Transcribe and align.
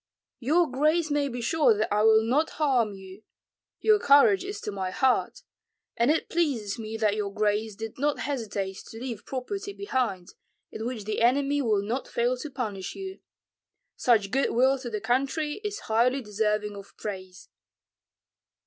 "Your 0.39 0.67
grace 0.67 1.11
may 1.11 1.27
be 1.29 1.41
sure 1.41 1.77
that 1.77 1.93
I 1.93 2.01
will 2.01 2.23
not 2.23 2.49
harm 2.57 2.95
you; 2.95 3.21
your 3.81 3.99
courage 3.99 4.43
is 4.43 4.59
to 4.61 4.71
my 4.71 4.89
heart. 4.89 5.43
And 5.95 6.09
it 6.09 6.27
pleases 6.27 6.79
me 6.79 6.97
that 6.97 7.15
your 7.15 7.31
grace 7.31 7.75
did 7.75 7.99
not 7.99 8.17
hesitate 8.21 8.77
to 8.87 8.99
leave 8.99 9.27
property 9.27 9.73
behind, 9.73 10.29
in 10.71 10.87
which 10.87 11.03
the 11.03 11.21
enemy 11.21 11.61
will 11.61 11.83
not 11.83 12.07
fail 12.07 12.35
to 12.37 12.49
punish 12.49 12.95
you. 12.95 13.19
Such 13.95 14.31
good 14.31 14.49
will 14.49 14.79
to 14.79 14.89
the 14.89 15.01
country 15.01 15.61
is 15.63 15.81
highly 15.81 16.23
deserving 16.23 16.75
of 16.75 16.97
praise." 16.97 17.49